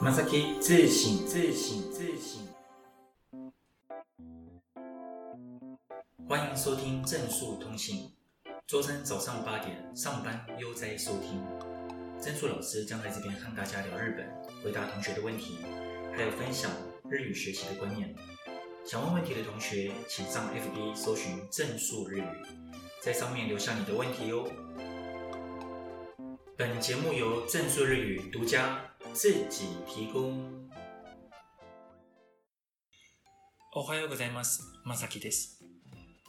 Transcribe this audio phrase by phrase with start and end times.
[0.00, 2.40] 马萨基自省自省自省。
[6.28, 8.08] 欢迎收听正数通信，
[8.64, 11.44] 周三早上八点上班悠哉收听。
[12.22, 15.56] 正数老师将在这边和大家聊日本，回答同学的问题，
[16.14, 16.70] 还有分享
[17.10, 18.14] 日语学习的观念。
[18.84, 22.24] 想问问题的同学，请上 FB 搜寻正数日语，
[23.02, 24.48] 在上面留下你的问题哦。
[26.56, 28.87] 本节目由正数日语独家。
[29.17, 30.69] 自己提供。
[33.73, 34.63] おはようございます。
[34.83, 35.63] まさきです。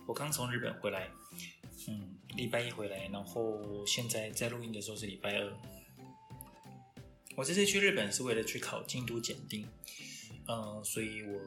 [0.07, 1.09] 我刚从日本回来，
[1.89, 5.53] 嗯，礼拜一回来，然后现在在录音的时候是礼拜二。
[7.37, 9.67] 我这次去日本是为了去考京都检定，
[10.47, 11.41] 嗯，所以我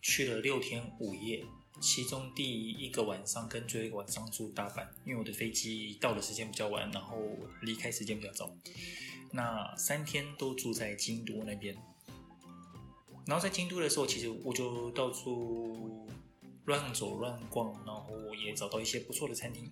[0.00, 1.44] 去了六天五夜，
[1.79, 7.17] 其中第一个晚上跟最后一个晚上住大阪，因为我的飞机到的时间比较晚，然后
[7.61, 8.49] 离开时间比较早。
[9.31, 11.75] 那三天都住在京都那边，
[13.25, 16.07] 然后在京都的时候，其实我就到处
[16.65, 19.71] 乱走乱逛，然后也找到一些不错的餐厅。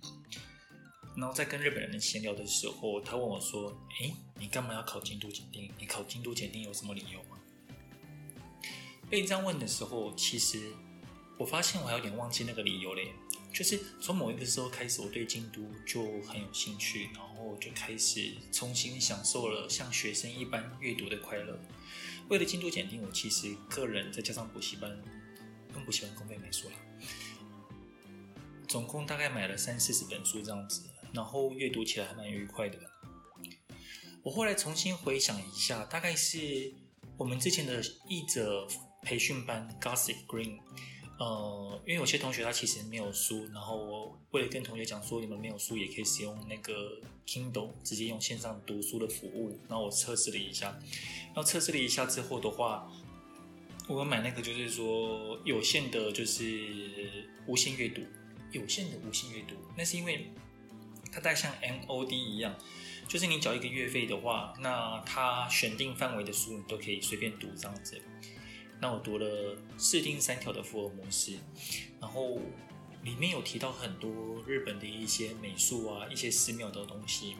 [1.18, 3.70] 然后在跟日本人闲聊的时候，他问我说
[4.02, 5.72] ：“诶，你干嘛要考京都检定？
[5.80, 7.40] 你考京都检定有什么理由吗？”
[9.10, 10.74] 被这样问的时候，其实
[11.38, 13.14] 我发现我还有点忘记那个理由嘞。
[13.54, 21.58] 就是从某一个时候开始，我对京都就很有兴趣，然后就开始重新享受了像学生一般阅读的快乐。
[22.28, 24.92] 为了京都检定，我其实个人再加上补习班，
[25.74, 26.76] 用补习班公费买书了，
[28.68, 30.82] 总共大概买了三四十本书这样子，
[31.14, 32.78] 然后阅读起来还蛮愉快的。
[34.22, 36.74] 我后来重新回想一下，大概是
[37.16, 38.68] 我们之前的译者
[39.02, 40.60] 培训班 Gossip Green。
[41.18, 49.58] 呃，因为有些同学他其实没有书，然后我为了跟同学讲说，你们没有书也可以使用那个 Kindle，直接用线上读书的服务。
[49.70, 50.78] 然后我测试了一下，
[51.28, 52.92] 然后测试了一下之后的话，
[53.88, 58.02] 我买那个就是说有限的，就是无限阅读，
[58.52, 60.32] 有限的无限阅读，那是因为
[61.14, 62.54] 它带像 MOD 一样，
[63.08, 68.02] 就是你缴一个月费的话，那它选定范围的书你都可以随便读这样子。
[68.86, 71.36] 那我读了四丁三条的福尔摩斯，
[72.00, 72.38] 然后
[73.02, 77.36] 里面有提到很多日本的一些美术啊，一些寺庙的东西。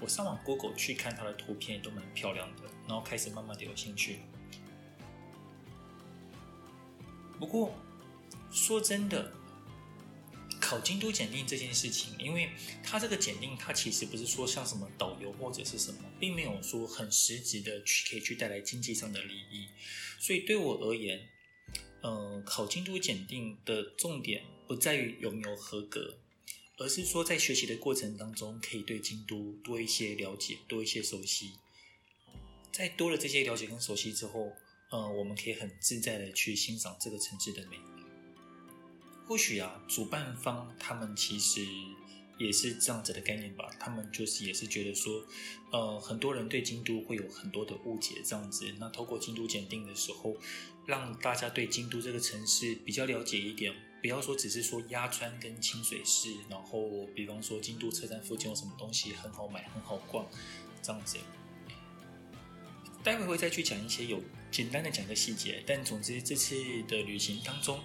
[0.00, 4.22] 我上网 Google 去看它的图片，都蛮漂亮的，然后开始慢慢的有兴趣。
[7.38, 7.72] 不过
[8.50, 9.32] 说真的。
[10.72, 12.48] 考京都检定这件事情，因为
[12.82, 19.68] 它这个检定，它其实不是说像什么导游或者是什么，并没有说很实质的去可以去带来经济上的利益，
[20.18, 21.28] 所以对我而言，
[22.00, 26.16] 呃，考京都检定的重点不在于有没有合格，
[26.78, 31.50] 而是说在学习的过程当中，可以对京都多一些了解，多一些熟悉。
[32.72, 34.50] 在多了这些了解跟熟悉之后，
[34.90, 37.76] 呃，我们可以很自在的去欣赏这个城市的美。
[39.26, 41.64] 或许啊，主办方他们其实
[42.38, 43.70] 也是这样子的概念吧。
[43.78, 45.24] 他们就是也是觉得说，
[45.70, 48.66] 呃，很多人对京都会有很多的误解，这样子。
[48.78, 50.36] 那透过京都检定的时候，
[50.86, 53.72] 让大家对京都这个城市比较了解一点。
[54.02, 60.26] 不要说只是说鸭川跟清水寺，然后比方说京都车站附近有什么东西很好买、很好逛，
[60.82, 61.18] 这样子。
[63.04, 66.56] 待会会再去讲一些有简单的讲个细节，但总之这次
[66.88, 67.78] 的旅行当中。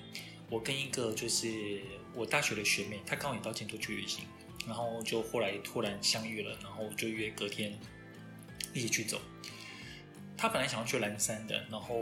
[0.49, 1.81] 我跟一个就是
[2.13, 4.23] 我大学的学妹，她刚好也到京都去旅行，
[4.65, 7.77] 然后就后来突然相遇了，然后就约隔天
[8.73, 9.19] 一起去走。
[10.37, 11.99] 她本来想要去岚山的，然后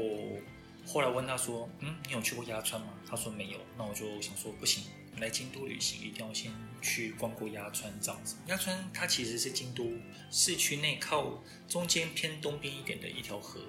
[0.85, 3.59] 后来问她说：“嗯，你有去过鸭川吗？”她说没有。
[3.77, 4.83] 那我就想说，不行，
[5.17, 6.51] 来京都旅行一定要先
[6.83, 8.35] 去逛过鸭川这样子。
[8.45, 9.91] 鸭川它其实是京都
[10.29, 13.61] 市区内靠中间偏东边一点的一条河，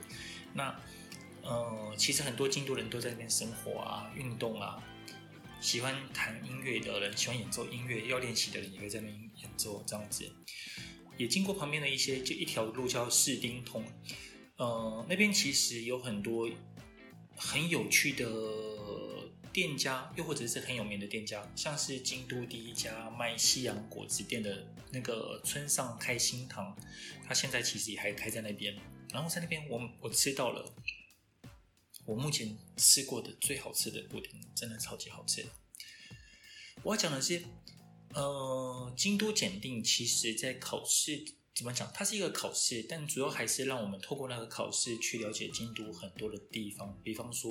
[0.53, 0.79] 那。
[1.49, 4.83] 呃，其实很多京都人都在那边生活啊、运动啊，
[5.61, 10.29] 喜欢弹音乐的人，喜欢演奏音乐、要练习的人也会在那边演奏这样子。
[11.17, 13.85] 也经过旁边的一些，就一条路叫四丁通，
[14.57, 16.51] 呃，那边其实有很多
[17.37, 18.27] 很有趣的
[19.53, 26.77] 店家，又或者是很有名的店家，像是京都第一家卖西洋果子店的那个村上开心堂，
[27.27, 28.77] 他现在其实也还开在那边。
[29.13, 30.75] 然后在那边我，我我吃到了。
[32.07, 35.45] 我目前吃过的最好吃的布丁，真的超级好吃。
[36.83, 37.43] 我要讲的是，
[38.15, 41.25] 呃，京都检定其实在考试
[41.55, 41.91] 怎么讲？
[41.93, 46.97] 它是一个考试，但主要还是让我们透过那个考试去了解京都很多的地方。
[47.03, 47.51] 比方说，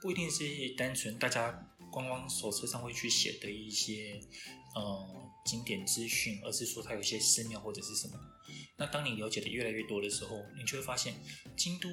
[0.00, 1.52] 不一定是单纯大家
[1.92, 4.18] 观光手册上会去写的一些
[4.74, 8.18] 呃景点资讯，而是说它有一些寺庙或者是什么。
[8.78, 11.14] 那当你了解的越来越多的时候，你就会发现，
[11.56, 11.88] 京都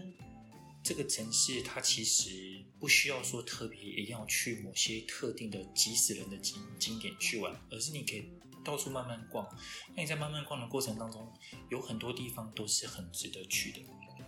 [0.82, 8.26] 这个城市它其实不需要说特别一定要去某些特定的急死人的景景点去玩，而是你可以
[8.64, 9.48] 到处慢慢逛。
[9.96, 11.32] 那你在慢慢逛的过程当中，
[11.70, 13.80] 有很多地方都是很值得去的，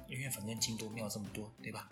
[0.07, 1.89] 因为反正京都庙这么多，对吧？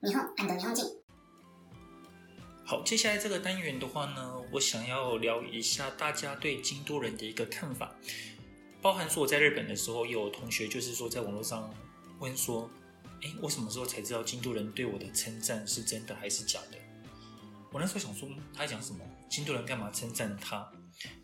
[0.00, 0.72] 你好，安德尼好
[2.68, 7.94] 好，接下来这个单元的话呢，我想要聊一下大家对京都人的一个看法，
[8.82, 11.72] 包含说我在日本的时候，有同学就是说在网络上
[12.18, 12.68] 问说，
[13.22, 16.76] 哎，我什么时候才知道京都人对我的称赞是真的还是假的？
[17.70, 18.98] 我那时候想说，他讲什么？
[19.28, 20.68] 京都人干嘛称赞他？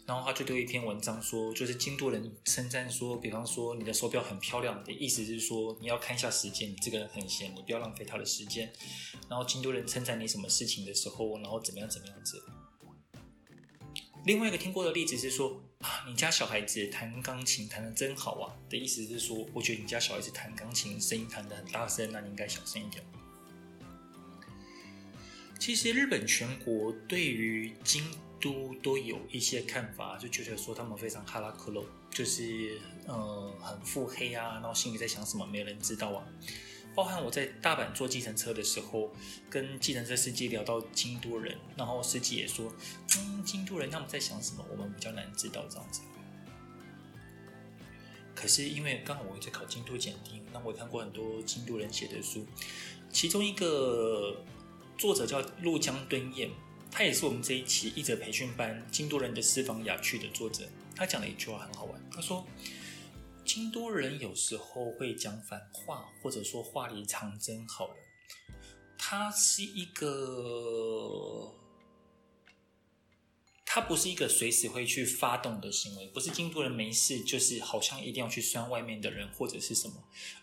[0.04, 8.72] 然后他就对一篇文章说，就是京都人称赞说，比方说你的手表很漂亮的意思是说你要看一下时间，你这个人很闲，你不要浪费他的时间。
[9.28, 12.42] 然后京都人称赞你什么事情的时候，然后怎么样怎么样子。
[14.26, 23.04] 另外一个听过的例子是说啊，你家小孩子弹钢琴弹得真好啊的意思是说，我觉得你家小孩子弹钢琴声音弹得很大声，那你应该小声一点。
[25.62, 28.02] 其实日本全国对于京
[28.40, 36.26] 都都有一些看法，就觉得说他们非常哈拉克洛，就是呃很腹黑啊，然后心里在想什么没人知道啊。
[36.96, 39.14] 包含我在大阪坐计程车的时候，
[39.48, 42.74] 跟计程车司机聊到京都人，然后司机也说，
[43.18, 46.00] 嗯，京都人他们在想什么，我们比较难知道这样子。
[48.34, 52.44] 可是因为刚好我在考京都检定，那我也看过很多京都人写的书，
[53.12, 54.44] 其中一个
[55.02, 56.48] 作者叫陆江敦彦。
[56.88, 60.64] 他也是我们这一期译者培训班京都人的私房雅趣的作者。
[60.94, 62.46] 他讲了一句话很好玩，他说
[63.44, 67.94] ：“京都人有时候会讲反话，或者说话里藏针。”好了，
[68.96, 71.52] 他是一个，
[73.66, 79.94] 他不是一个随时会去发动的行为，不是京都人没事就是好像一定要去酸外面的人或者是什么，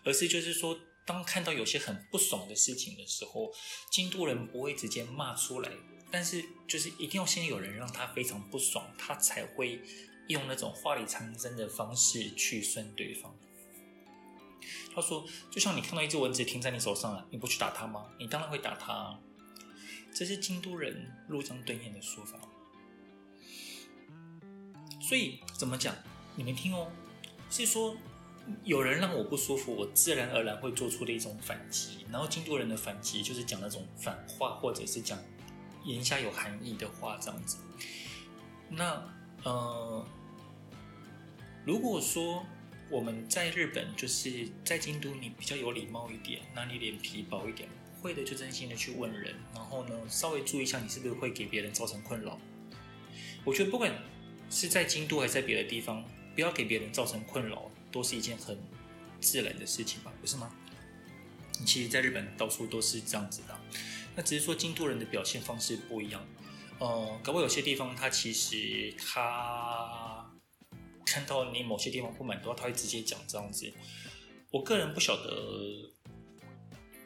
[0.04, 3.52] 而是就是说，当看到有些很不爽的事情的时候，
[3.90, 5.70] 京都人不会直接骂出来。
[6.12, 9.80] 但是，就是一定要先有人让他非常不爽，他才会
[10.28, 13.34] 用那种话里藏针的方式去酸对方。
[14.94, 18.06] 他说：“就像你看到一只蚊子停在你手上了，你不去打它吗？
[18.18, 19.20] 你当然会打它啊。”
[20.12, 22.40] 这是京都人入江敦彦的说法。
[25.00, 25.94] 所以怎么讲？
[26.34, 26.90] 你们听哦，
[27.48, 27.96] 是说
[28.64, 32.06] 有人让我不舒服，我自然而然会做出的一种反击。
[32.10, 35.18] 然后京都人的反击就是讲那种反话，或者是讲。
[35.82, 37.56] 言下有含义的话，这样子。
[38.68, 39.02] 那
[39.44, 40.06] 呃，
[41.64, 42.44] 如果说
[42.90, 47.66] 我们在日本，就是在京都，你比较有礼貌一点，那你脸皮薄一点，
[48.02, 52.38] 会的就真心的去问人，然后呢，稍微注意一下，你是不是会给别人造成困扰。
[53.42, 53.90] 我觉得不管
[54.50, 56.04] 是在京都还是在别的地方，
[56.34, 58.58] 不要给别人造成困扰，都是一件很
[59.20, 60.50] 自然的事情吧，不是吗？
[61.58, 63.58] 你其实在日本到处都是这样子的。
[64.16, 66.26] 那只是说京都人的表现方式不一样，
[66.78, 70.30] 呃，搞不好有些地方他其实他
[71.04, 73.72] 看到你某些地方不满的话，他会直接讲这样子。
[74.50, 75.92] 我个人不晓得，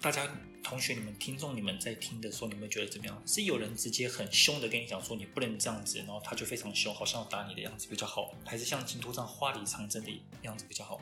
[0.00, 0.26] 大家
[0.64, 3.22] 同学、你们听众、你们在听的时候，你们觉得怎么样？
[3.26, 10.10] 是有人直接很凶的跟你讲说你不能这样子，然后他就非常凶，好像要打你的样子比较好，还是像京都这样话里藏针的
[10.42, 10.98] 样子比较好？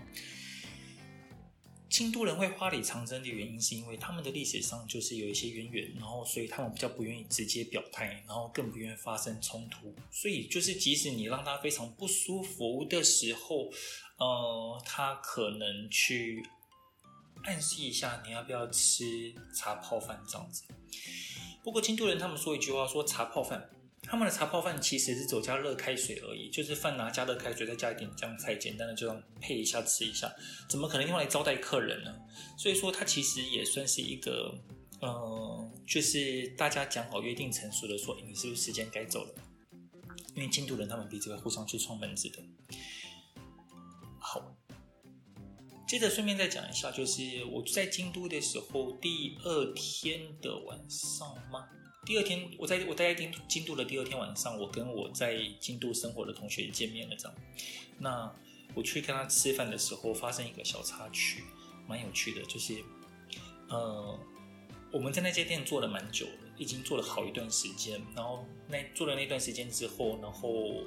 [1.88, 9.94] 京都人会话里藏针的原因，是因为他们的历史上就是有一些渊源，然后所以他们比较不愿意直接表态，然后更不愿意发生冲突。
[10.10, 13.70] 所以就是即使你让他非常不舒服的时候，
[14.16, 16.42] 呃，他可能去
[17.44, 20.64] 暗示一下你要不要吃茶泡饭这样子。
[21.62, 23.68] 不过京都人他们说一句话，说茶泡饭。
[24.04, 30.30] 他们的茶泡饭其实是只加热开水而已，就是饭拿加热开水，再加一点酱菜，简单的就这样配一下吃一下，
[30.68, 32.12] 怎么可能用来招待客人呢？
[32.58, 34.52] 所以说，它其实也算是一个，
[35.00, 39.34] 呃，就是大家讲好约定成熟的说，你是不是时间该走了？
[40.34, 42.42] 因为京都人他们彼此会互相去串门子的。
[45.92, 51.68] 接着顺便再讲一下，就是我在京都的时候，第二天的晚上吗？
[52.06, 57.36] 第二天，我在我待在京京都的第二天晚上，我跟我在京都生活的同学见面了，这样。
[57.98, 58.34] 那
[58.74, 61.44] 我去跟他吃饭的时候，发生一个小插曲，
[61.86, 62.82] 蛮有趣的，就是，
[63.68, 64.18] 呃，
[64.90, 68.00] 我们在那家店做了蛮久了，已经做了好一段时间。
[68.16, 70.86] 然后那做了那段时间之后，然后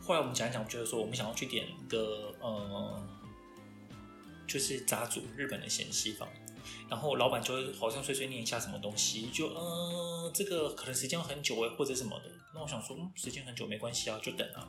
[0.00, 3.02] 后来我们讲一讲，觉得说我们想要去点个呃，
[4.46, 6.28] 就是杂煮日本的咸鸡饭。
[6.88, 12.30] 然后老板就好像碎碎念一下什么东西，就嗯、呃，这个可能时间很久诶，或者什么的。
[12.54, 14.68] 那我想说，嗯，时间很久没关系啊，就等啊。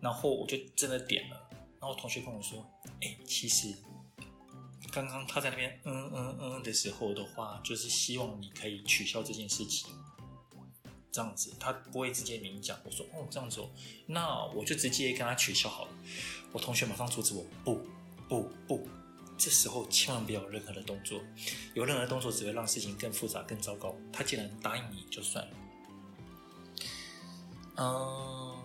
[0.00, 1.48] 然后我就真的点了，
[1.80, 2.64] 然后同学跟我说，
[3.00, 3.74] 哎，其实
[4.92, 9.88] 刚刚他在那边嗯嗯嗯的时候的话，就是希望你可以取消这件事情。
[11.12, 12.76] 这样子，他不会直接明讲。
[12.84, 13.70] 我说，哦，这样子哦，
[14.06, 15.92] 那我就直接跟他取消好了。
[16.50, 17.86] 我同学马上阻止我，不，
[18.28, 18.88] 不，不，
[19.36, 21.20] 这时候千万不要有任何的动作，
[21.74, 23.94] 有任何动作只会让事情更复杂、更糟糕。
[24.12, 25.50] 他既然答应你就算了。
[27.76, 28.56] 嗯，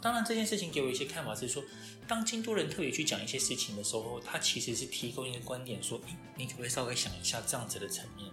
[0.00, 1.62] 当然这件事情给我一些看法是说，
[2.06, 8.30] 当京都人特别去讲一些事情的时候，他其实是提供一个观点，说，诶，你可不可以稍微想一下这样子的层面？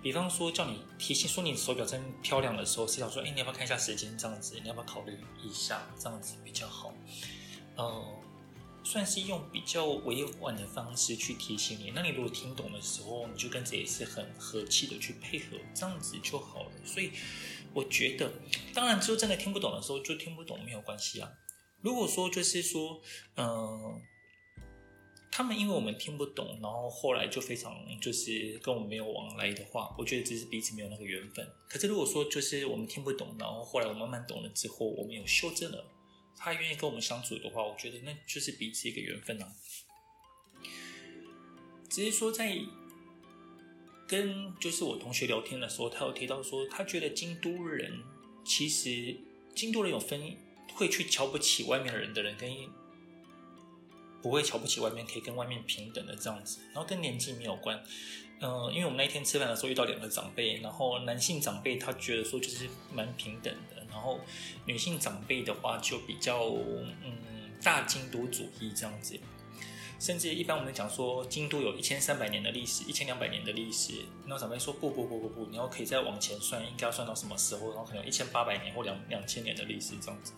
[0.00, 4.16] 比方说，叫你提醒说你手表真漂亮的时候，是要说，哎，你要不要看一下时间？
[4.16, 5.82] 这样子，你要不要考虑一下？
[5.98, 6.94] 这样子比较好。
[7.76, 8.04] 嗯，
[8.90, 11.92] 算是用比较委婉的方式去提醒你。
[11.94, 16.70] 那你如果听懂的时候，你就跟着也是很和气的去配合，这样子就好了。
[16.86, 17.10] 所以
[17.74, 18.32] 我觉得，
[18.72, 21.30] 当然，就真的听不懂的时候就听不懂，没有关系啊。
[21.82, 22.98] 如果说就是说，
[23.36, 24.00] 嗯、
[25.30, 31.46] 他们因为我们听不懂，然后后来就非常就是跟我们没有往来的话，我觉得只是彼此没有那个缘分。
[31.68, 35.84] 可是如果说就是我们听不懂，然后后来我慢慢懂了之后，我们有修正了，
[36.38, 39.52] 他愿意跟我们相处的话，我觉得那就是彼此一个缘分啊。
[41.90, 42.58] 只是说在
[44.06, 48.00] 跟就是我同学聊天的时候，他有提到说，他觉得京都人
[48.44, 49.16] 其实
[49.54, 50.36] 京都人有分
[50.74, 52.48] 会去瞧不起外面的人的人跟。
[54.20, 57.80] 不会瞧不起外面，可以跟外面平等的这样子，然后跟年纪没有关，
[58.40, 64.20] 嗯、因为我们那天吃饭的时候遇到两个长辈，然后男性长辈他觉得说就是蛮平等的，然后
[64.64, 66.44] 女性长辈的话就比较
[67.02, 69.18] 嗯大京都主义这样子，
[69.98, 73.94] 甚至一般我们讲说京都有一千三百年的历史，一千两百年的历史，
[74.26, 80.32] 然后长辈说不不不不不，你要可以再往前算，应该要算到什么时候，然后可能一千八百年或两两千年的历史这样子。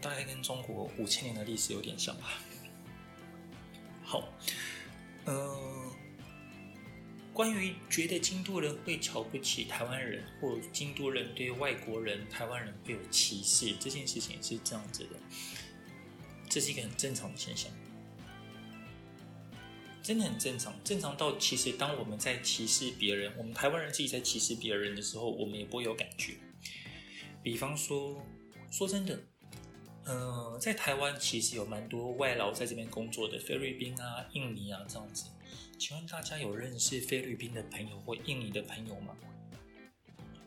[0.00, 2.34] 大概跟中国五千年的历史有点像吧。
[4.04, 4.22] 好，
[5.24, 5.77] 嗯、呃，
[7.38, 15.10] 关于觉得京都人会瞧不起台湾人，或京都人对外国人、台湾人会有歧视这件事情是这样子的，
[16.48, 17.70] 这是一个很正常的现象，
[20.02, 26.34] 真的很正常，正常到其实当我们在歧视别人，我们台湾人自己在歧视别人的时候，我们也不会有感觉。
[27.40, 28.20] 比方说，
[28.68, 29.16] 说真的。
[30.10, 35.26] 嗯、在台湾其实有蛮多外劳在这边工作的，菲律宾啊、印尼啊这样子。
[35.78, 39.16] 请问大家有认识菲律宾的朋友或印尼的朋友吗？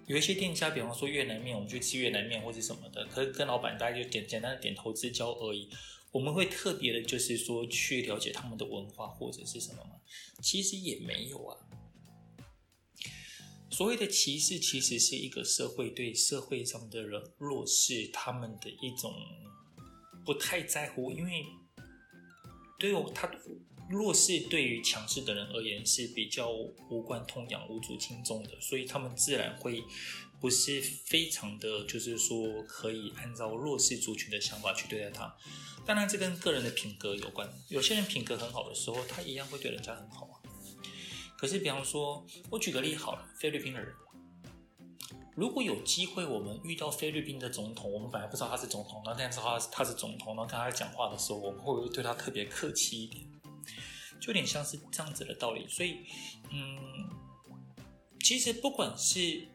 [0.07, 5.69] 有一些店家，比方说越南面，我们去吃越南面或者什么的，可是跟老板大家就简简单的点头之交而已。
[6.11, 9.91] 我们会特别的，就是说去了解他们的文化或者是什么吗？
[10.41, 11.57] 其实也没有啊。
[13.69, 19.13] 所谓的歧视，其实是一个社会对社会上的人弱势他们的一种。
[20.23, 21.43] 不太在乎，因为
[22.77, 23.27] 对于他
[23.91, 26.49] 弱势对于强势的人而言是比较
[26.89, 29.83] 无关痛痒、无足轻重的，所以他们自然会
[30.39, 35.35] 不是非常的，就是说可以按照弱势族群的想法去对待他。
[35.85, 37.51] 当然，这跟个人的品格有关。
[37.67, 40.39] 有些人品格很好的时候，他一样会对人家很好啊。
[41.37, 43.91] 可是，比方说，我举个例好了，菲律宾的人。
[45.35, 53.25] 如果有机会，我们遇到菲律宾的总统，我们本来不知道他是总统，然后现在知道他他是总统，然后跟他讲话的时候，我们会不会对他特别客气一点？
[54.21, 55.67] 就有点像是这样子的道理。
[55.67, 56.05] 所以，
[56.51, 57.09] 嗯，
[58.21, 59.45] 其实不管是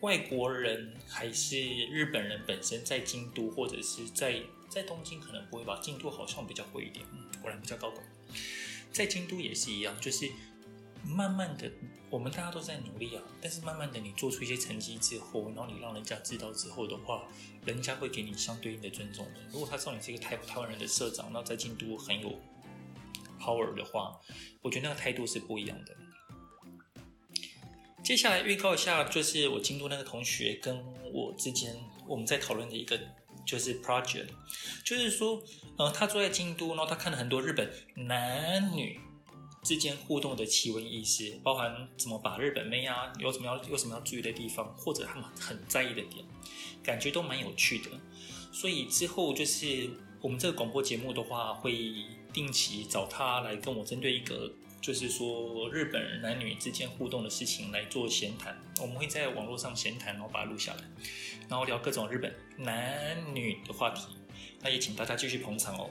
[0.00, 5.78] 外国人还是日本人本身，在京都或者是在在东京，可能不会吧？
[5.82, 8.02] 京都好像比较贵一点，嗯，果然比较高冷。
[8.92, 10.30] 在京都也是一样，就是。
[11.08, 11.70] 慢慢的，
[12.10, 13.22] 我们大家都在努力啊。
[13.40, 17.28] 但是慢慢的，你做出一些成绩之后，然后你让人家知道之后的话，
[17.64, 19.24] 人家会给你相对应的尊重。
[19.52, 22.40] 如果他知道你是一个台台湾人的社长，那在京都很有
[23.38, 24.12] power 的话，
[24.62, 25.96] 我觉得那个态度是不一样的。
[28.02, 31.76] 接下来预告一下，就是我京都那个同学跟我之间
[32.06, 32.98] 我们在讨论的一个
[33.44, 34.28] 就是 project，
[34.84, 35.42] 就是说，
[35.76, 39.00] 呃，他坐在京都，然后他看了很多日本男女。
[39.62, 46.24] 之间互动的奇闻异事，包含怎么把日本妹啊，有什么要有什么要注意的地方，或者他们很在意的点，
[46.84, 47.90] 感觉都蛮有趣的。
[48.52, 49.90] 所以之后就是
[50.20, 51.74] 我们这个广播节目的话，会
[52.36, 54.52] 定期找他来跟我针对一个，
[54.82, 58.54] 就是说日本男女之间互动的事情来做闲谈。
[58.78, 60.80] 我们会在网络上闲谈，然后把它录下来，
[61.48, 64.18] 然后聊各种日本男女的话题。
[64.60, 65.88] 那也请大家继续捧场哦，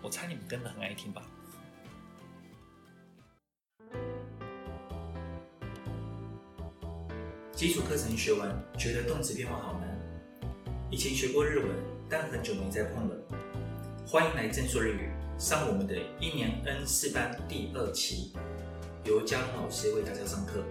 [0.00, 1.22] 我猜你们真的很爱听吧。
[7.52, 9.94] 基础课程学完，觉得动词变化好难。
[10.90, 11.68] 以前学过日文，
[12.08, 13.16] 但很久没再碰了。
[14.06, 15.10] 欢迎来正说日语。
[15.42, 18.32] 上我们的一年 N 四班第二期，
[19.04, 20.62] 由嘉伦老师为大家上课。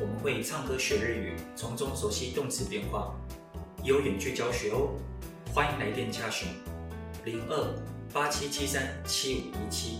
[0.00, 3.12] 我们会唱歌学日语，从中熟悉动词变化，
[3.82, 4.94] 有远距教学哦。
[5.52, 6.46] 欢迎来电洽询，
[7.24, 7.74] 零二
[8.12, 9.98] 八七七三七五一七，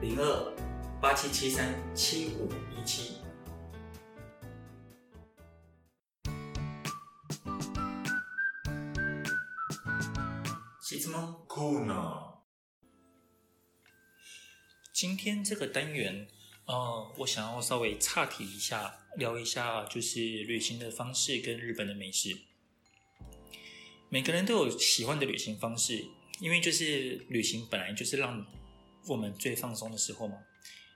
[0.00, 0.52] 零二
[1.00, 3.16] 八七七三七五一七。
[14.96, 16.26] 今天这个单元，
[16.64, 22.34] 呃，我想要稍微岔题一下，聊一下就是旅行的方式跟日本的美食。
[24.08, 26.06] 每个人都有喜欢的旅行方式，
[26.40, 28.46] 因为就是旅行本来就是让
[29.06, 30.38] 我们最放松的时候嘛。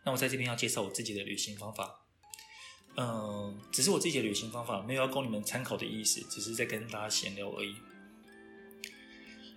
[0.06, 2.00] 那我在这边要介绍我自己的旅行方法，
[2.96, 7.76] 嗯、只是我自己的旅行方法，没有要供你们参考的意思，只是在跟大家闲聊而已。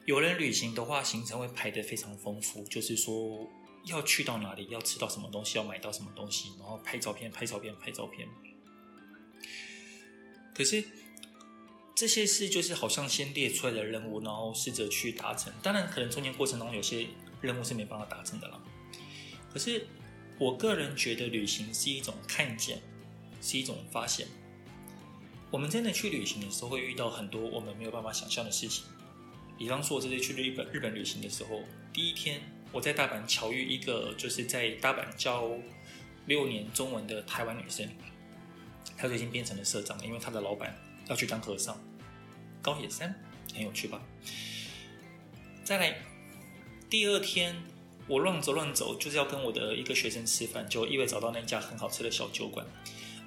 [0.06, 3.50] 有人旅行的话，行程会排得非常丰富，就是说
[3.86, 8.28] 要去到哪里，要吃到什么东西，要买到什么东西，然后拍照片、拍照片、拍照片。
[10.56, 10.84] 可是
[11.96, 15.52] 这些事就是好像先列出来的任务，然后试着去达成。
[15.62, 17.08] 当然，可能中间过程中有些
[17.42, 18.60] 任务是没办法达成的啦。
[19.52, 19.86] 可是
[20.40, 22.82] 我个人觉得，旅行是一种看见，
[23.42, 24.28] 是一种发现。
[25.52, 28.86] 我们真的去旅行的时候，会遇到很多我们没有办法想象的事情。
[29.58, 31.62] 比方说，我这次去日本日本旅行的时候，
[31.94, 32.42] 第一天
[32.74, 35.48] 我在大阪巧遇一个就是在大阪教
[36.25, 37.88] 六年中文的台湾女生，
[38.98, 40.75] 她最近变成了社长，因为她的老板
[41.08, 41.80] 要去当和尚。
[42.63, 43.13] 高野山
[43.53, 44.01] 很有趣吧？
[45.63, 46.00] 再来，
[46.89, 47.56] 第二天
[48.08, 52.65] 我乱走乱走，就是要跟我的一个学生吃饭，就意外找到那家很好吃的小酒馆。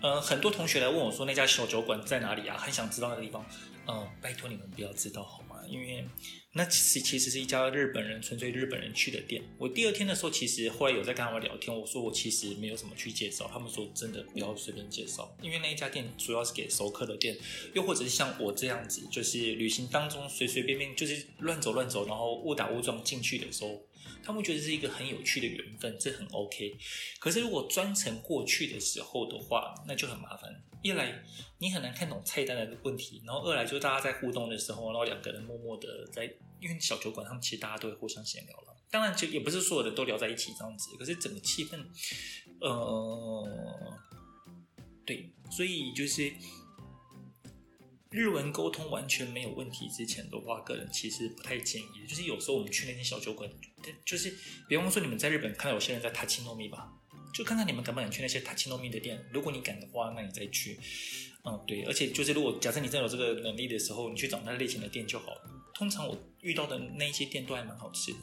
[0.07, 2.57] 呃，很多同学来问我说那家小酒馆在哪里啊？
[2.57, 3.45] 很想知道那个地方。
[3.89, 5.57] 嗯、呃，拜托你们不要知道好吗？
[5.67, 6.05] 因为
[6.53, 9.43] 那其实其实是一家日本人纯粹日本人去的店。
[9.59, 17.37] 我第二天的时候，其实后来有在跟他们聊天，我说我其实没有什么去介绍，他们说真的不要随便介绍，因为那一家店主要是给熟客的店，
[17.75, 23.83] 又或者是像我这样子，就是旅行当中随随便便就是乱走乱走，然后误打误撞进去的时候。
[24.23, 26.77] 他们觉得是一个很有趣的缘分，这很 OK。
[27.19, 30.51] 可是如果专程过去的时候的话，那就很麻烦。
[30.83, 31.23] 一来
[31.59, 36.25] 你很难看懂菜单的问题，然后二来就是大家在互动的时候，然后两个人默默的在，
[36.61, 38.77] 因为小酒馆他们其实大家都会互相闲聊了。
[38.91, 41.85] 当然就也不是所有的都聊在一起这样子，可是整个气氛，
[42.61, 43.49] 呃，
[45.05, 46.33] 对，所以就是。
[48.11, 52.07] 日文沟通完全没有问题之前的话，个人其实不太建议。
[52.09, 53.51] 就是有时候我们去那些小酒馆，
[54.05, 54.33] 就是
[54.69, 56.93] 比方说你们在日本看到有些人在塔奇诺米吧，
[57.35, 59.23] 就看看你们敢不敢去那些塔奇诺米的店。
[59.33, 60.79] 如果你敢的话，那你再去。
[61.45, 61.83] 嗯，对。
[61.83, 65.41] 而且就是如果假设你真有这个能力的时候，你去找那类型的店就好了。
[65.75, 68.19] 通常我遇到的那一些店都还蛮好吃的，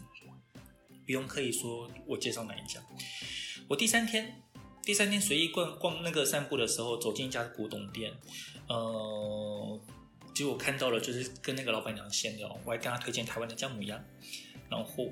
[1.05, 2.81] 不用刻意说我介绍哪一家。
[3.67, 4.41] 我第三天，
[4.81, 8.13] 第三天随意逛逛那个散步的时候，走进一家古董店。
[8.67, 9.79] 呃，
[10.33, 14.01] 结果我看到了，就是跟那个老板娘闲聊，我还跟她推荐台湾的姜母鸭，
[14.69, 15.09] 然后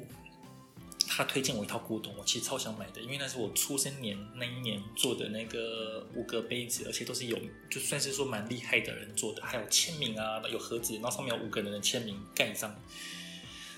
[1.08, 7.38] 她推荐我一套古董，我其实超想买的，因为那是我出生年那一年做的那个五个杯子，而且都是有，
[7.70, 12.74] 就算是说蛮厉害的人做的，还有签名啊，有盒子，然后上面有五个人的签名盖章，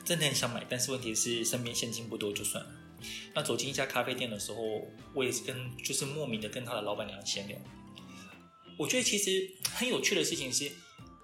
[0.06, 2.70] 真的很想买，但是问题是身边现金不多，就算了。
[3.34, 7.58] 那走进一家咖啡店的时候，我也是跟就是莫名的跟他的老板娘闲聊。
[8.78, 10.72] 我觉得其实很有趣的事情是，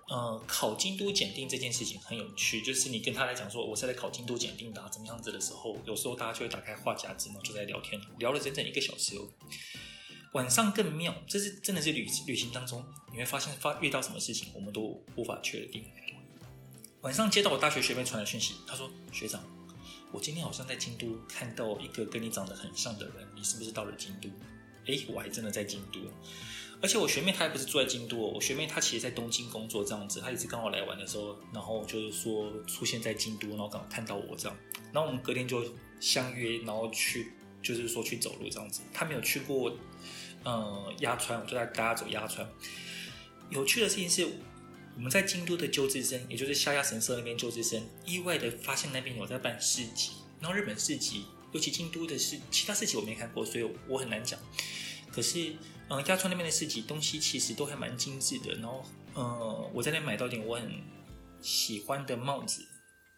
[0.09, 2.61] 呃，考京都检定这件事情很有趣。
[2.61, 9.27] 就是你跟他来讲说，我是来考京都检定的，怎么样子的时候，有时候大家就会打开话匣子嘛，就在聊天，聊了整整一个小时哦。
[10.33, 15.83] 晚上更妙，这是真的是旅旅行当中你会发现发遇到什么事情，我们都无法确定。
[17.01, 19.41] 晚上接到我大学学妹传来讯息，她说：“学长，
[20.11, 24.29] 我今天好像在京都看到一个跟你长得很像的人，你是不是到了京都？”
[24.85, 25.99] 诶，我还真的在京都。
[26.81, 34.57] 而且我学妹她也不是住在京都哦，我学妹她其实在东京工作这样子，她也是刚好来玩的时候，然后就是说出现在京都，然后刚好看到我这样，
[34.93, 35.63] 然后我们隔天就
[35.99, 38.81] 相约，然后去就是说去走路这样子。
[38.93, 39.75] 她没有去过，
[40.43, 42.49] 呃，鸭川，我就带大家走鸭川。
[43.49, 44.25] 有趣的事情是，
[44.95, 54.39] 我们在京都的鸠之生，也就是下鸭神社那边鸠之生，意外的发现那边有在办市集，然后日本市集，尤其京都的市，其他市集我没看过，所以我很难讲。
[55.11, 55.55] 可是。
[55.91, 58.53] 嗯，鸭川那边的市集东西其实都还蛮精致的。
[58.53, 58.83] 然后，
[59.15, 60.83] 呃，我在那买到点我很
[61.41, 62.63] 喜欢的帽子，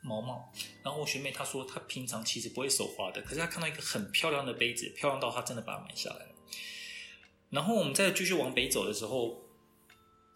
[0.02, 0.50] 毛帽。
[0.82, 6.32] 然后我学妹她说她平常其实不会手滑的，可是她看到一个很漂亮的杯子，漂亮到她真的把它买下来了。
[7.50, 9.42] 然后我们再继续往北走的时候，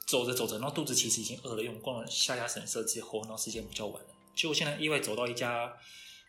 [0.05, 4.09] 走着走着，然后肚子其实已经饿了，因为我们逛了下鸭神社之后，然后时间比较晚了。
[4.35, 5.71] 结果现在意外走到一家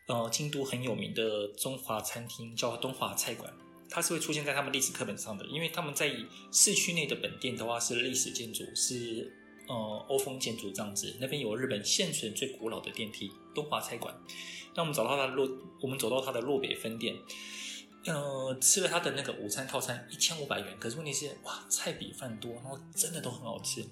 [0.07, 3.53] 呃京都很有名的中华餐厅，叫东华菜馆。
[3.89, 6.11] 它是会出现在他们历史课本上的，因为他们在
[6.53, 9.33] 市区内的本店的话是历史建筑，是
[9.69, 9.75] 呃
[10.09, 11.17] 欧风建筑这样子。
[11.21, 14.15] 那边有日本现存最古老的电梯——东华菜馆。
[14.75, 15.49] 那我们找到它的洛，
[15.81, 17.17] 我们走到它的洛北分店，
[18.05, 20.77] 呃，吃了它的那个午餐套餐，一千五百元。
[20.79, 23.85] 可是问题是，哇，菜比饭多，然后真的都很好吃。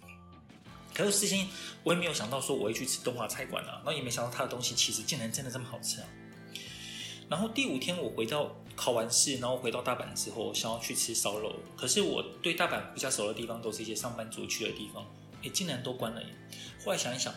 [0.92, 1.48] 可是事先
[1.82, 6.06] 我也没有想到说我会去吃东华菜馆啊，然后也没想到它的东西其实竟然真的这么好吃啊。
[7.28, 11.54] 然后第五天我回到考完试，然后回到大阪之后，想要去吃烧肉。
[11.76, 15.04] 可是我对大阪比较熟的地方，都是一些上班族去的地方，
[15.42, 16.28] 诶，竟然都关了耶。
[16.84, 17.32] 后来想一想，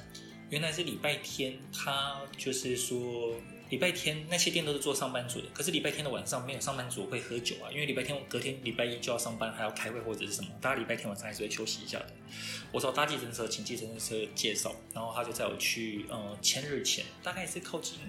[0.50, 3.34] 原来是礼拜天，他就是说
[3.69, 5.47] 礼拜天那些店都是做上班族的。
[5.54, 12.08] 可是礼拜天的晚上没有上班族会喝酒啊，因为礼拜天隔天礼拜一就要上班，还要开会或者是什么，大家礼拜天晚上还是会休息一下的。
[12.71, 18.00] 我找搭计程车，请计程车介绍，然后他就载我去，呃，千日前，大概是靠近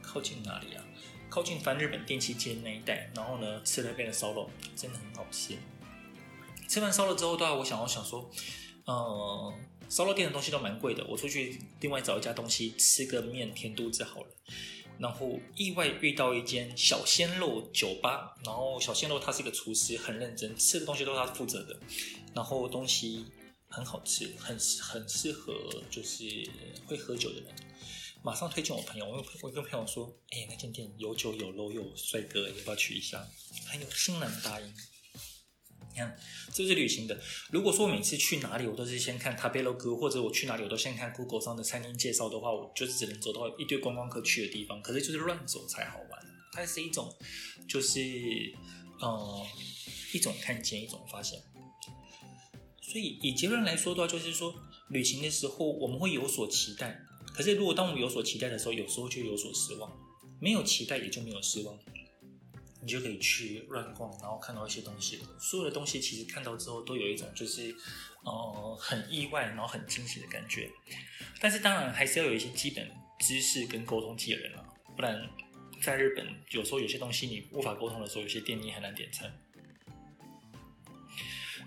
[0.00, 0.84] 靠近哪里啊？
[1.36, 5.54] 靠近翻日本电器街那一带，然后呢，吃了那边的烧肉，真的很好吃。
[6.66, 8.30] 吃完烧肉之后，的话，我想要想说，
[8.86, 9.52] 呃，
[9.86, 14.28] 烧肉店的东西都蛮贵的，我出去另外找一家东西吃个面填肚子好了。
[14.98, 21.78] 然后意外遇到一间小鲜肉酒吧，然后小鲜肉他是一个厨师，很认真，吃的东西都是他负责的，
[22.32, 23.26] 然后东西
[23.68, 25.52] 很好吃，很很适合
[25.90, 26.24] 就是
[26.86, 27.54] 会喝酒的人。
[28.26, 33.24] 马上推荐我朋友，我我跟朋友说，哎、欸，那间店有酒有肉有帅哥，要不要去一下？
[33.68, 34.66] 很有新郎答应。
[34.66, 36.18] 你看，
[36.52, 37.16] 这是旅行的。
[37.52, 44.82] 如果说我每次去哪里，我都是先看 Tabelog，或者我去哪里，我都先看 Google 上的餐厅介绍的话，我就是只能走到一堆观光客去的地方。
[44.82, 47.08] 可是就是乱走才好玩，它是一种，
[47.68, 48.00] 就是
[49.00, 49.46] 呃，
[50.12, 51.40] 一种看见，一种发现。
[52.82, 54.52] 所以以结论来说的话，就是说
[54.88, 57.00] 旅行的时候我们会有所期待。
[57.36, 59.92] 可是，如果当我们有所期待的时候，有时候就有所失望。
[60.40, 61.78] 没有期待，也就没有失望。
[62.80, 65.20] 你就可以去乱逛，然后看到一些东西。
[65.38, 67.76] 所有的东西其实看到之后，都有一种就是，
[68.24, 70.70] 呃，很意外，然后很惊喜的感觉。
[71.38, 74.64] 但是，当然还是要有一些基本知识跟沟通技能了，
[74.96, 75.28] 不然
[75.82, 79.30] 在日本有时候有些东西你无法沟通的时候，有些店你很难点餐。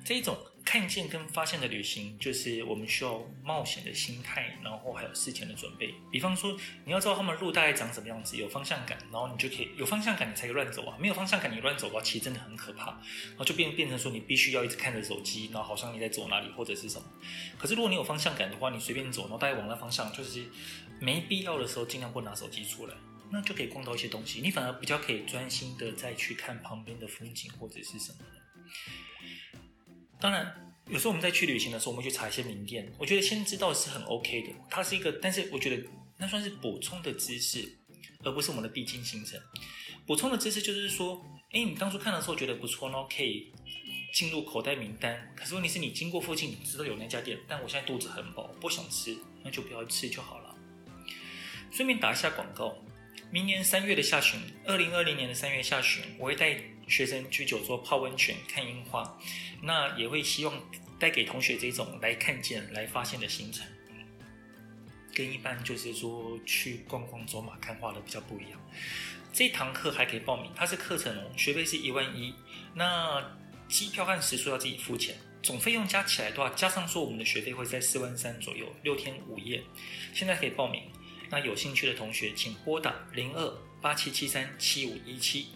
[0.03, 0.35] 这一种。
[0.69, 5.91] 看见跟发现的旅行，就是我们需要冒险的心态，然后还有事前的准备。
[6.11, 6.55] 比方说，
[6.85, 10.95] 你要知道他们路大概长什么样子，有方向感，然后你就可以有方向感，你才可以乱走啊。
[10.99, 12.91] 没有方向感，你乱走的话，其实真的很可怕。
[12.91, 17.07] 然后就变变成说，你必须要一直看着手机，然后好像你在走哪里或者是什么。
[17.57, 20.45] 可是如果你有方向感的话，你随便走，然后大概往那方向，就是
[21.01, 22.93] 没必要的时候尽量不拿手机出来，
[23.31, 24.39] 那就可以逛到一些东西。
[24.39, 28.19] 你反而比较可以专心的再去看旁边的风景或者是什么。
[30.19, 32.91] 当然，有时候我们在去旅行的时候，我们去查一些名店。
[32.97, 35.81] 我觉得先知道是很 OK 的，它是一个，但是我觉得
[36.17, 37.77] 那算是补充的知识，
[38.23, 39.39] 而不是我们的必经行程。
[40.05, 43.51] 补充的知识就是说，哎，你当初看的时候觉得不错，然后可以
[44.13, 45.33] 进入口袋名单。
[45.35, 50.55] 可是问题是你经过附近，你知道有那家店，但我现在肚子很饱，不想吃，那就不要吃就好了。
[51.71, 52.75] 顺便打一下广告，
[53.31, 59.17] 明年三月的下旬，二零二零年的三月下旬，我会带学生去九州泡温泉、看樱花。
[59.61, 60.61] 那也会希望
[60.97, 63.65] 带给同学这种来看见、来发现的行程，
[65.13, 68.59] 跟一般就是说去逛逛、走马看花的比较不一样。
[69.31, 72.33] 这堂课还可以报名，它是课程哦，学费是一万一，
[72.73, 79.63] 那机票和食宿要自己付钱，总费用加起来的话，加上说我们的学费会在四万三左右，六天五夜。
[80.13, 80.83] 现在可以报名，
[81.29, 85.49] 那有兴趣的同学请拨打零二八七七三七五一七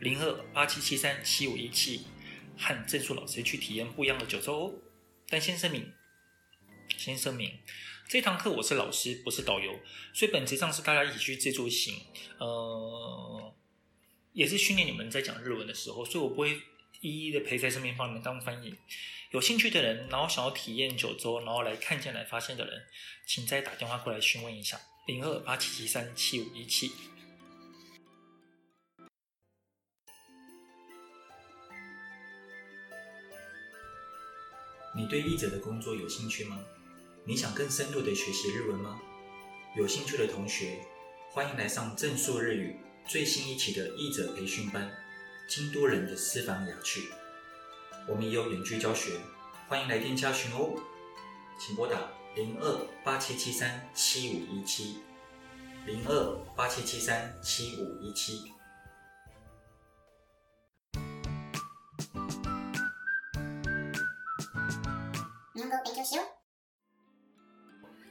[0.00, 2.06] 零二八七七三七五一七。
[2.56, 4.82] 和正数老师去体验不一样的九州，
[5.28, 5.92] 但先声明，
[6.96, 7.58] 先声明，
[8.08, 9.80] 这堂课我是老师，不是导游，
[10.12, 11.94] 所以本质上是大家一起去自助行，
[12.38, 13.54] 呃，
[14.32, 16.60] 也是训练你们在讲日文的时候，所以我不会
[17.00, 18.74] 一一的陪在身边帮你们当翻译。
[19.30, 22.86] 有兴趣的人，然后想要体验九州，然后来看见、来发现的人，
[23.26, 26.92] 请再打电话过来询问一下，零二八七七三七五一七。
[34.96, 36.56] 你对译者的工作有兴趣吗？
[37.24, 39.00] 你想更深入的学习日文吗？
[39.76, 40.86] 有兴趣的同学，
[41.32, 44.88] 欢迎来上正数日语最新一期的译者培训班——
[45.50, 47.08] 京都人的私房雅趣。
[48.06, 49.18] 我们也有远距教学，
[49.66, 50.80] 欢迎来电加询哦。
[51.58, 51.98] 请拨打
[52.36, 54.98] 零二八七七三七五一七
[55.86, 58.44] 零二八七七三七五一七。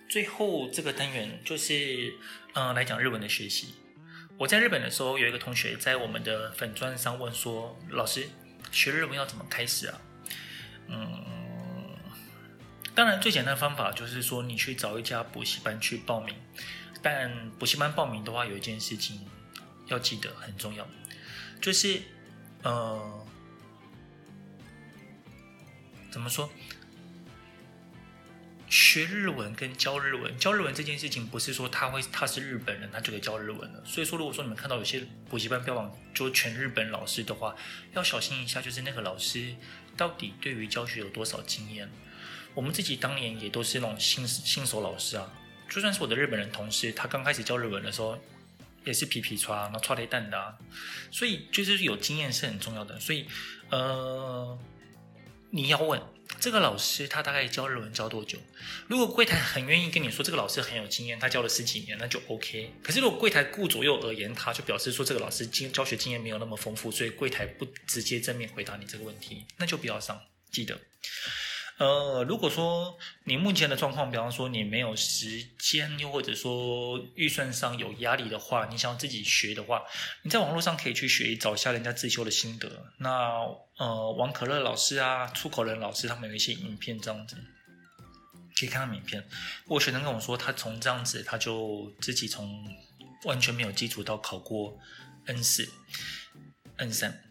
[0.10, 2.14] 最后这个单元就是，
[2.54, 3.76] 嗯、来讲日文的学习。
[4.38, 8.28] 我在日本的时候，有一个同学在我们的粉专上问说：“老师，
[8.72, 10.02] 学日文要怎么开始啊？”
[10.88, 11.96] 嗯，
[12.94, 16.36] 当然最简单的方法就是说，你去找一家补习班去报名。
[17.02, 19.28] 但补习班报名的话，有一件事情
[19.88, 20.88] 要记得很重要，
[21.62, 22.02] 就是，
[22.64, 23.26] 呃，
[26.12, 26.50] 怎么说？
[28.74, 33.84] 学日文跟教日文，教日文这件事情不是说他会他是日本人，他就可以教日文了。
[33.86, 37.56] 所以说，如果说你们看到有些补习班标榜就全日本老师的话，
[37.94, 39.54] 要小心一下，就是那个老师
[39.96, 41.88] 到底对于教学有多少经验。
[42.56, 45.32] 我们自己当年也都是那种新新手老师啊。
[45.70, 48.18] 就算是我的日本人同事，他刚开始教日文的时候，
[48.86, 50.58] 也是皮皮剉，然后剉咧等的啊。
[51.12, 53.00] 所以就是有经验是很重要的。
[53.00, 53.28] 所以，
[53.70, 54.58] 呃，
[55.52, 56.02] 你要问
[56.44, 58.38] 这个老师他大概教日文教多久？
[58.88, 62.70] 如果柜台很愿意跟你说这个老师很有经验，他教了十几年，那就 OK。
[62.84, 70.22] 可是如果柜台顾左右而言他，就表示说这个老师经教学经验没有那么丰富，所以柜台不直接正面回答你这个问题，那就不要上。
[70.52, 70.78] 记得。
[71.84, 79.84] 呃，如果说你目前的状况，比方说你没有时间，又或者说预算上有压力的话，你想要自己学的话，
[80.22, 82.86] 你在网络上可以去学，找一下人家自修的心得。
[83.00, 83.34] 那
[83.78, 87.36] 呃，王可乐老师啊，出口人老师他们有一些影片这样子，
[88.58, 89.28] 可以看看影片。
[89.68, 92.66] 我学生跟我说，他从这样子，他就自己从
[93.26, 94.74] 完全没有基础到考过
[95.26, 95.68] N 四、
[96.78, 97.22] N 三。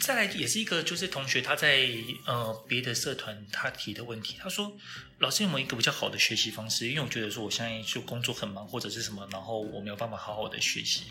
[0.00, 1.86] 再来也是一个，就是同学他在
[2.26, 4.74] 呃别的社团他提的问题，他说
[5.18, 6.88] 老师有没有一个比较好的学习方式？
[6.88, 11.02] 因为我觉得说我现在就工作很忙或者是什么，然后我没有办法好好的学习。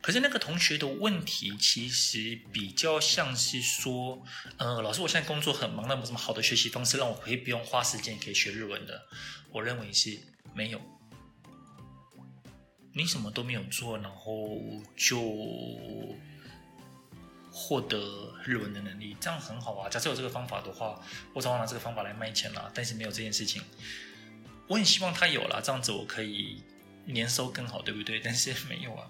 [0.00, 4.22] 可是那个同学的问题其实比较像是说，
[4.56, 9.06] 呃，老师我现在工作很忙，那有什么好的学习方式让我可以不用花时间可以学日文的？
[9.52, 10.18] 我认为是
[10.54, 10.80] 没有。
[12.94, 14.58] 你什么都没有做，然后
[14.96, 16.16] 就。
[17.58, 19.88] 获得日文的能力，这样很好啊。
[19.88, 21.00] 假设有这个方法的话，
[21.32, 22.70] 我早拿这个方法来卖钱了。
[22.74, 23.62] 但是没有这件事情，
[24.66, 26.62] 我很希望他有了，这样子我可以
[27.06, 28.20] 年收更好，对不对？
[28.20, 29.08] 但是没有啊。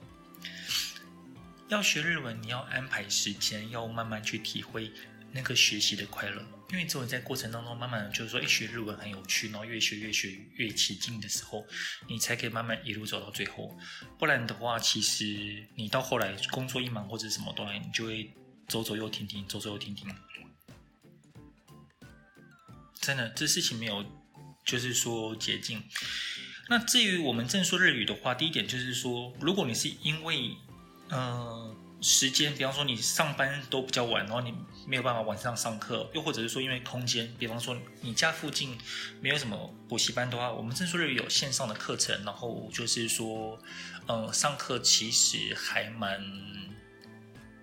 [1.67, 4.93] 要学日文，你要安排时间，要慢慢去体会
[5.37, 6.43] 那个学习的快乐。
[6.71, 11.65] 因为只有在过程当中，慢慢就是说，一学日文很有趣，然后越学越学越起劲的时候，
[12.09, 13.79] 你才可以慢慢一路走到最后。
[14.19, 18.33] 不然的话，其实你到后来工作一忙或者什么东西，你就会。
[18.69, 20.13] 走走又停停，走走又停停。
[23.01, 24.05] 真的，这事情没有，
[24.65, 25.85] 就是说捷径。
[26.69, 30.57] 那至于我们正说日语的话，第一点就是说，如果你是因为，
[31.11, 34.53] 呃，时间，比方说你上班都比较晚，然后你
[34.87, 38.79] 没有办法晚上上课，又或者是说因为空间，比方说你家附近
[39.21, 43.59] 没有什么补习班的话，我们正说日语有线上的课程，然后就是说，
[44.09, 46.23] 嗯，上课其实还蛮。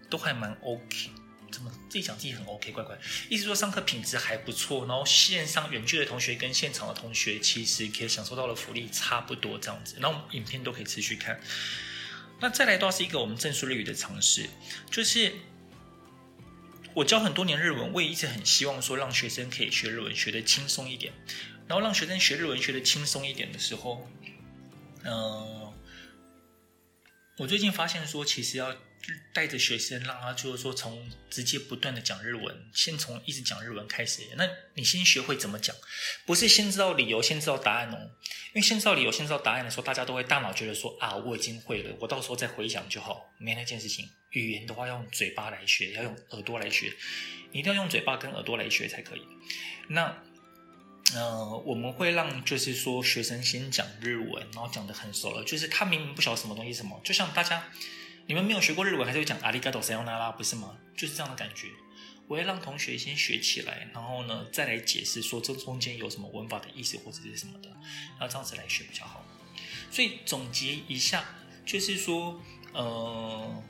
[0.10, 1.10] 都还蛮 OK，
[1.52, 2.72] 怎么自己讲自己很 OK？
[2.72, 2.96] 乖乖，
[3.30, 11.40] 意思说上课品质还不错，然后线上远距的同学跟现场的同学其实可以享受到的福利差不多这样子，然后影片都可以持续看。
[12.40, 14.48] 那再来的话是一个我们正说日语的尝试，
[14.92, 15.34] 就是
[16.96, 21.14] 我教很多年日文，我也一直很希望说让学生可以学日文学的轻松一点，
[21.68, 24.08] 然后让学生学日文学的轻松一点的时候，
[25.04, 25.74] 嗯、
[27.38, 28.76] 我最近发现说其实要。
[29.34, 34.22] 带着学生，让他就是说，从直接不断的讲日文，先从一直讲日文开始。
[34.38, 35.76] 那你先学会怎么讲，
[36.26, 38.12] 不是先知道理由，先知道答案哦。
[38.54, 43.34] 因为先知道理由，先知道答案的时候，大家都会大脑觉得说啊，我已经会了，我到时候再回想就好。
[43.38, 46.94] 没那件事情，语言的话要用嘴巴来学，要用耳朵来学，
[47.52, 49.22] 你一定要用嘴巴跟耳朵来学才可以。
[49.90, 50.24] 那
[51.16, 57.70] 呃，我们会让就是说学生先讲日文，然后讲得很熟了，就是他明明不晓得什么东西什么，就像大家。
[58.26, 60.78] 你们没有学过日文，还是会讲阿里嘎多、塞哟那拉，不是吗？
[60.96, 61.68] 就是这样的感觉。
[62.28, 67.70] 我要让同学先学起来，然后呢，再来解释说这中间有什么文法的意思或者是什么的，
[68.18, 69.26] 然后这样子来学比较好。
[69.92, 71.26] 所以总结一下，
[71.66, 73.64] 就是说，呃，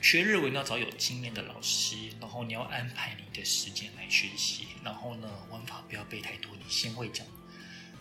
[0.00, 7.24] 学日文要找有经验的老师，然后你要安排你的时间来学习，然后呢，文法不要背太多，你先会讲。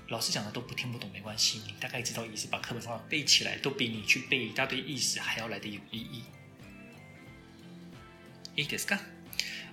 [0.09, 6.25] 老师讲的都不听不懂没关系，你大概知道意思，把课本上背起来，都比你去背一大堆意思还要来得有意义。
[8.55, 8.99] いいですか？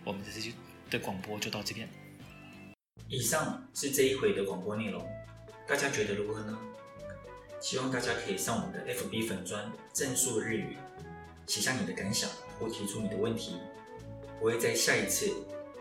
[0.06, 0.50] 我们这次
[0.90, 1.90] 的广播就到这边。
[3.10, 5.06] 以上是这一回的广播内容，
[5.68, 6.58] 大家觉得如何呢？
[7.60, 10.78] 希望大家可以上我们的 FB 粉专正说日语，
[11.48, 13.58] 写下你的感想或提出你的问题，
[14.40, 15.30] 我会在下一次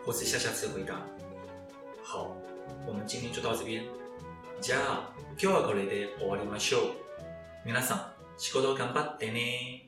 [0.03, 0.99] 或是下下次回答。
[2.03, 2.35] 好，
[2.85, 3.85] 我们今天就到这边。
[4.60, 6.82] じゃあ、今日はこれで終わりましょう。
[7.66, 9.83] 皆さん、仕事頑張ってね。